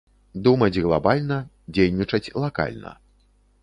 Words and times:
Думаць 0.47 0.81
глабальна, 0.85 1.39
дзейнічаць 1.75 2.25
лакальна. 2.45 2.91